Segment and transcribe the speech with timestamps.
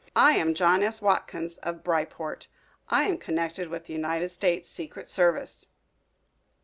[0.15, 0.99] "I am John S.
[0.99, 2.47] Watkins, of Bryport.
[2.89, 5.67] I am connected with the United States secret service."